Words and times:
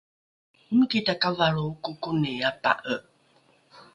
omiki 0.69 0.99
takavalro 1.07 1.61
okokoni 1.71 2.31
apa’e 2.49 2.95